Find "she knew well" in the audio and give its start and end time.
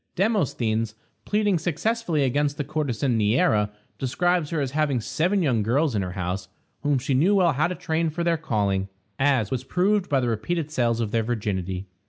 6.97-7.53